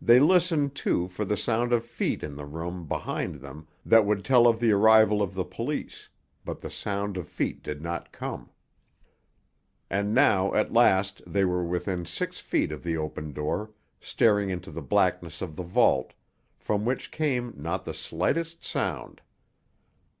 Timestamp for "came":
17.10-17.52